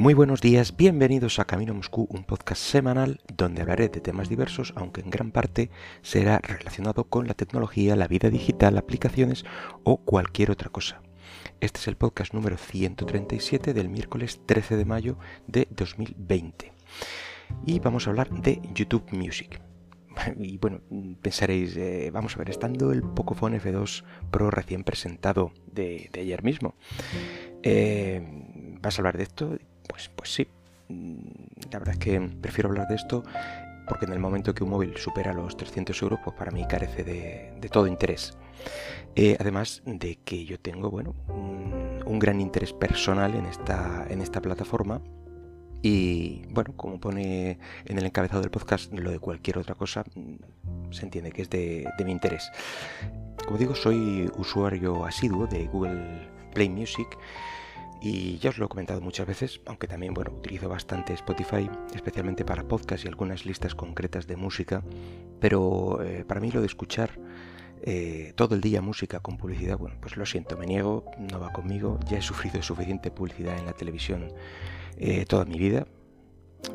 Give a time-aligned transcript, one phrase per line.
[0.00, 4.72] Muy buenos días, bienvenidos a Camino Moscú, un podcast semanal donde hablaré de temas diversos,
[4.74, 5.68] aunque en gran parte
[6.00, 9.44] será relacionado con la tecnología, la vida digital, aplicaciones
[9.84, 11.02] o cualquier otra cosa.
[11.60, 16.72] Este es el podcast número 137 del miércoles 13 de mayo de 2020.
[17.66, 19.60] Y vamos a hablar de YouTube Music.
[20.38, 20.80] Y bueno,
[21.20, 26.74] pensaréis, eh, vamos a ver, estando el Pocophone F2 Pro recién presentado de, ayer mismo,
[27.62, 28.22] eh,
[28.80, 29.58] ¿vas a hablar de esto?
[29.88, 30.48] Pues, pues sí.
[31.70, 33.22] La verdad es que prefiero hablar de esto
[33.88, 37.02] porque en el momento que un móvil supera los 300 euros, pues para mí carece
[37.02, 38.36] de, todo interés.
[39.16, 44.20] Eh, además de que yo tengo, bueno, un, un, gran interés personal en esta, en
[44.20, 45.00] esta plataforma
[45.82, 50.92] y bueno, como pone en el encabezado del podcast, lo de cualquier otra cosa mm,
[50.92, 52.50] se entiende que es de, mi interés.
[53.44, 57.08] Como digo, soy usuario asiduo de Google Play Music
[58.00, 62.44] y ya os lo he comentado muchas veces, aunque también bueno, utilizo bastante Spotify, especialmente
[62.44, 64.82] para podcasts y algunas listas concretas de música,
[65.38, 67.10] pero eh, para mí lo de escuchar
[67.82, 71.52] eh, todo el día música con publicidad, bueno, pues lo siento, me niego, no va
[71.52, 74.32] conmigo, ya he sufrido suficiente publicidad en la televisión
[74.96, 75.86] eh, toda mi vida.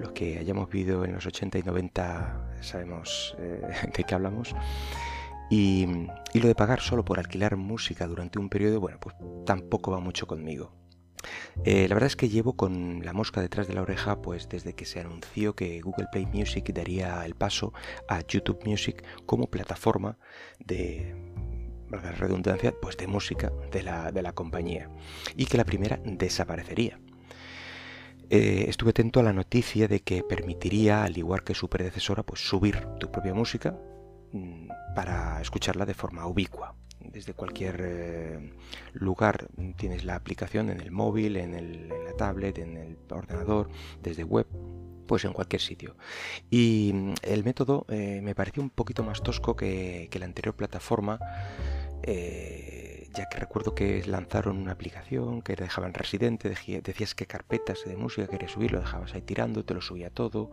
[0.00, 4.54] Los que hayamos vivido en los 80 y 90 sabemos de qué hablamos.
[5.50, 5.86] Y,
[6.34, 10.26] lo de pagar solo por alquilar música durante un periodo, bueno, pues tampoco va mucho
[10.26, 10.72] conmigo.
[11.64, 14.74] Eh, la verdad es que llevo con la mosca detrás de la oreja pues desde
[14.74, 17.72] que se anunció que Google Play Music daría el paso
[18.08, 20.18] a YouTube Music como plataforma
[20.58, 21.14] de
[21.90, 24.90] la redundancia pues de música de la, de la compañía
[25.36, 26.98] y que la primera desaparecería.
[28.30, 32.40] Eh, estuve atento a la noticia de que permitiría, al igual que su predecesora, pues
[32.46, 33.78] subir tu propia música
[34.32, 36.74] mm, para escucharla de forma ubicua.
[37.14, 38.52] Desde cualquier eh,
[38.92, 43.70] lugar tienes la aplicación en el móvil, en, la tablet, en el ordenador,
[44.02, 44.48] desde web,
[45.06, 45.96] pues en cualquier sitio.
[46.50, 50.56] Y mm, el método eh, me pareció un poquito más tosco que, que la anterior
[50.56, 51.20] plataforma
[53.14, 58.26] ya que recuerdo que lanzaron una aplicación que dejaban residente, decías que carpetas de música
[58.26, 60.50] querías subir, lo dejabas ahí tirando, te lo subía todo.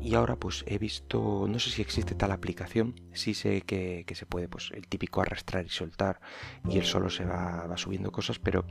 [0.00, 4.26] Y ahora pues he visto, no sé si existe tal aplicación, sí sé que, se
[4.26, 6.20] puede, pues el típico arrastrar y soltar
[6.68, 8.64] y él solo se va, subiendo cosas, pero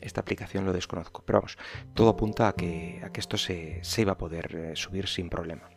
[0.00, 1.22] esta aplicación lo desconozco.
[1.24, 1.58] Pero vamos,
[1.94, 5.28] todo apunta a que, a que esto se, se iba a poder eh, subir sin
[5.28, 5.68] problema.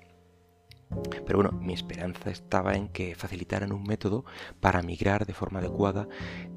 [1.25, 4.25] Pero bueno, mi esperanza estaba en que facilitaran un método
[4.59, 6.07] para migrar de forma adecuada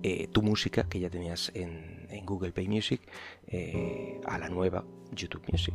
[0.02, 3.00] eh, tu música que ya tenías en, Google Play Music
[3.48, 5.74] eh, a la nueva YouTube Music.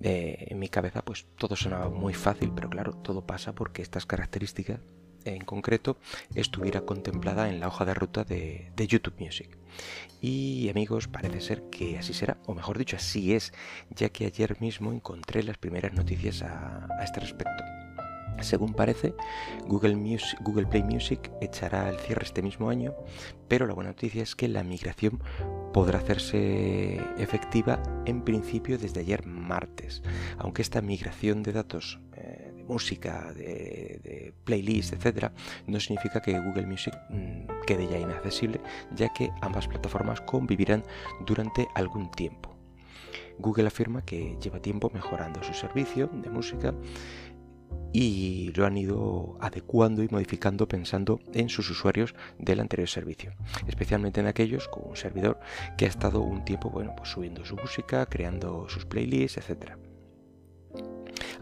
[0.00, 4.06] Eh, en mi cabeza pues todo sonaba muy fácil, pero claro, todo pasa porque estas
[4.06, 4.80] características
[5.24, 5.96] en concreto
[6.34, 9.56] estuviera contemplada en la hoja de ruta de, YouTube Music.
[10.20, 13.52] Y amigos, parece ser que así será, o mejor dicho, así es,
[13.90, 17.64] ya que ayer mismo encontré las primeras noticias a, este respecto.
[18.40, 19.14] Según parece,
[19.66, 22.94] Google, Google Play Music echará el cierre este mismo año,
[23.46, 25.22] pero la buena noticia es que la migración
[25.72, 30.02] podrá hacerse efectiva en principio desde ayer martes,
[30.38, 32.00] aunque esta migración de datos
[32.68, 35.32] música, de, playlists, etcétera,
[35.66, 38.60] no significa que Google Music mm, quede ya inaccesible,
[38.94, 40.84] ya que ambas plataformas convivirán
[41.26, 42.56] durante algún tiempo.
[43.38, 46.74] Google afirma que lleva tiempo mejorando su servicio de música
[47.92, 53.34] y lo han ido adecuando y modificando pensando en sus usuarios del anterior servicio,
[53.66, 55.38] especialmente en aquellos con un servidor
[55.76, 59.78] que ha estado un tiempo bueno, pues subiendo su música, creando sus playlists, etcétera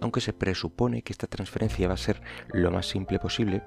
[0.01, 2.21] aunque se presupone que esta transferencia va a ser
[2.53, 3.63] lo más simple posible.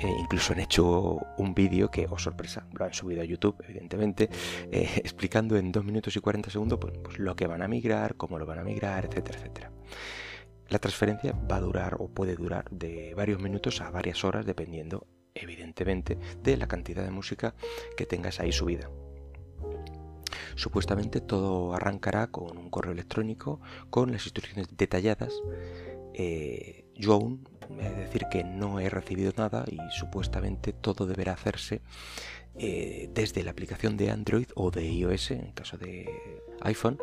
[0.00, 4.28] Eh, incluso han hecho un vídeo que, oh sorpresa, lo han subido a YouTube, evidentemente,
[4.70, 8.38] eh, explicando en 2 minutos y 40 segundos pues, lo que van a migrar, cómo
[8.38, 9.72] lo van a migrar, etcétera, etcétera.
[10.68, 15.06] La transferencia va a durar o puede durar de varios minutos a varias horas, dependiendo,
[15.34, 17.54] evidentemente, de la cantidad de música
[17.96, 18.88] que tengas ahí subida.
[20.56, 23.60] Supuestamente todo arrancará con un correo electrónico
[23.90, 25.32] con las instrucciones detalladas.
[26.14, 31.80] Eh, yo aún de decir que no he recibido nada y supuestamente todo deberá hacerse
[32.56, 36.08] eh, desde la aplicación de Android o de iOS, en caso de
[36.60, 36.98] iPhone,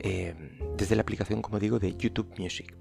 [0.00, 0.34] eh,
[0.76, 2.74] desde la aplicación, como digo, de YouTube Music.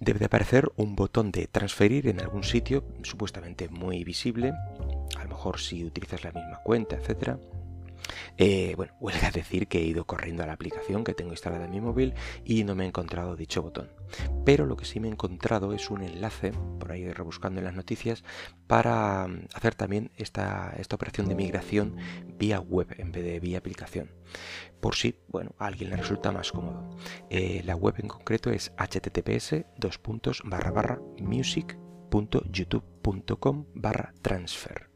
[0.00, 4.52] Debe de aparecer un botón de transferir en algún sitio, supuestamente muy visible,
[5.16, 7.38] a lo mejor si utilizas la misma cuenta, etcétera
[8.36, 11.70] Eh, bueno, huelga decir que he ido corriendo a la aplicación que tengo instalada en
[11.70, 12.12] mi móvil
[12.44, 13.88] y no me he encontrado dicho botón.
[14.44, 17.74] Pero lo que sí me he encontrado es un enlace, por ahí rebuscando en las
[17.74, 18.22] noticias,
[18.66, 21.96] para mm, hacer también esta, esta operación de migración
[22.38, 24.10] vía web en vez de vía aplicación.
[24.80, 26.96] Por si, bueno, a alguien le resulta más cómodo.
[27.30, 29.64] Eh, la web en concreto es https
[31.18, 34.90] music.youtube.com barra transfer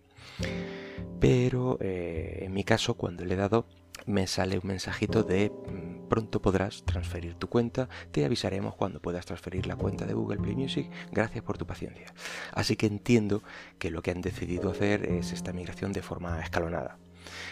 [1.21, 3.67] pero eh, en mi caso cuando le he dado
[4.07, 9.27] me sale un mensajito de mm, pronto podrás transferir tu cuenta, te avisaremos cuando puedas
[9.27, 12.13] transferir la cuenta de Google Play Music, gracias por tu paciencia.
[12.53, 13.43] Así que entiendo
[13.79, 16.99] que lo que han decidido hacer es esta migración de forma escalonada.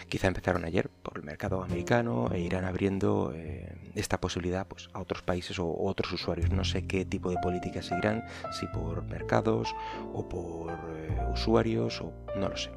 [0.09, 4.99] Quizá empezaron ayer por el mercado americano e irán abriendo eh, esta posibilidad pues, a
[4.99, 6.49] otros países o otros usuarios.
[6.49, 8.25] No sé qué tipo de políticas seguirán,
[8.59, 9.73] si por mercados
[10.13, 12.71] o por eh, usuarios o no lo sé.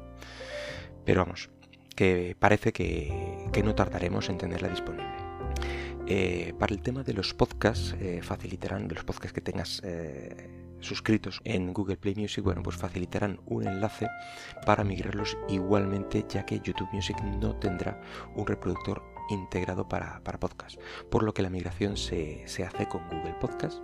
[1.05, 1.49] Pero vamos,
[1.95, 5.07] que parece que, no tardaremos en tenerla disponible.
[6.05, 10.49] Eh, para el tema de los podcasts, eh, facilitarán, los podcasts que tengas eh,
[10.81, 14.07] suscritos en Google Play Music, bueno, pues facilitarán un enlace
[14.65, 18.01] para migrarlos igualmente, ya que YouTube Music no tendrá
[18.35, 20.77] un reproductor integrado para, para podcast,
[21.09, 23.79] por lo que la migración se, se hace con Google Podcast,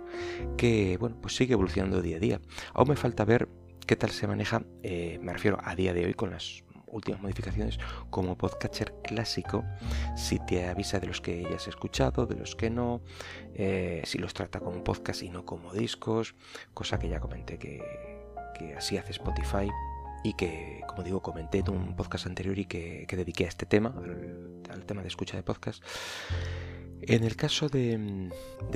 [0.58, 2.40] que bueno, pues sigue evolucionando día a día.
[2.74, 3.48] Aún me falta ver
[3.86, 7.78] qué tal se maneja, me refiero a día de hoy con las últimas modificaciones
[8.10, 9.64] como podcatcher clásico
[10.16, 13.00] si te avisa de los que ya has escuchado, de los que no,
[13.54, 16.34] eh, si los trata como podcast y no como discos,
[16.74, 17.82] cosa que ya comenté que,
[18.76, 19.70] así hace Spotify
[20.22, 23.94] y que, como digo, comenté en un podcast anterior y que, dediqué a este tema,
[24.70, 25.82] al, tema de escucha de podcast.
[27.02, 28.30] En el caso de,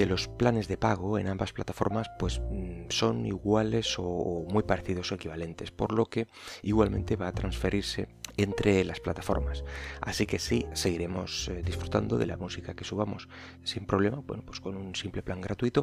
[0.07, 5.15] los planes de pago en ambas plataformas, pues mm, son iguales o muy parecidos o
[5.15, 6.27] equivalentes, por lo que
[6.63, 9.65] igualmente va a transferirse entre las plataformas.
[10.01, 13.29] Así que sí, seguiremos eh, disfrutando de la música que subamos
[13.63, 15.83] sin problema, bueno, pues con un simple plan gratuito,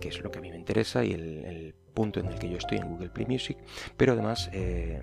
[0.00, 2.58] que es lo que a mí me interesa y el, punto en el que yo
[2.58, 3.56] estoy en Google Play Music,
[3.96, 5.00] pero además eh,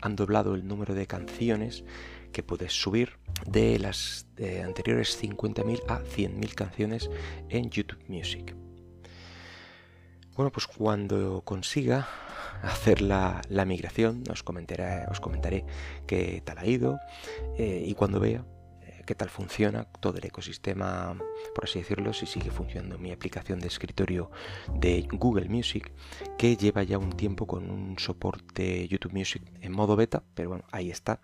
[0.00, 1.84] han doblado el número de canciones
[2.36, 3.16] que puedes subir
[3.46, 4.26] de las
[4.62, 7.08] anteriores 50.000 a 100.000 canciones
[7.48, 8.54] en YouTube Music.
[10.36, 12.06] Bueno, pues cuando consiga
[12.60, 15.64] hacer la, migración os comentaré, os comentaré
[16.06, 16.98] qué tal ha ido
[17.56, 18.44] eh, y cuando vea
[18.82, 21.16] eh, qué tal funciona todo el ecosistema,
[21.54, 24.30] por así decirlo, si sigue funcionando mi aplicación de escritorio
[24.74, 25.90] de Google Music,
[26.36, 30.64] que lleva ya un tiempo con un soporte YouTube Music en modo beta, pero bueno,
[30.70, 31.22] ahí está,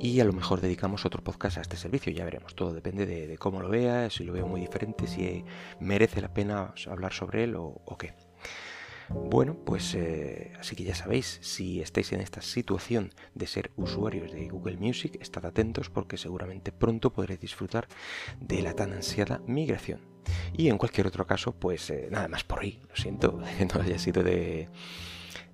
[0.00, 3.38] y a lo mejor dedicamos otro podcast a este servicio, ya veremos, todo depende de,
[3.38, 5.44] cómo lo veas, si lo veo muy diferente, si
[5.80, 8.14] merece la pena hablar sobre él o, qué.
[9.08, 14.32] Bueno, pues eh, así que ya sabéis, si estáis en esta situación de ser usuarios
[14.32, 17.88] de Google Music, estad atentos porque seguramente pronto podréis disfrutar
[18.40, 20.00] de la tan ansiada migración.
[20.56, 23.40] Y en cualquier otro caso, pues eh, nada más por hoy, lo siento
[23.74, 24.68] no haya sido de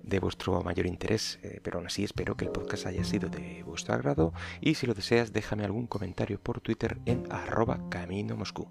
[0.09, 3.63] de vuestro mayor interés, eh, pero aún así espero que el podcast haya sido de
[3.63, 8.67] vuestro agrado y si lo deseas déjame algún comentario por Twitter en arroba camino moscú.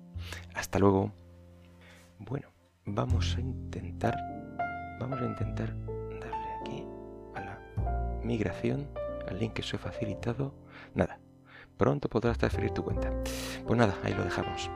[0.55, 1.13] Hasta luego.
[2.19, 2.49] Bueno,
[2.85, 4.17] vamos a intentar,
[5.01, 5.75] vamos a intentar
[6.21, 6.85] darle aquí
[7.35, 7.59] a la
[8.25, 8.89] migración,
[9.29, 10.53] al link que os he facilitado.
[10.95, 11.21] Nada,
[11.77, 13.13] pronto podrás transferir tu cuenta.
[13.67, 14.69] Pues nada, ahí lo dejamos.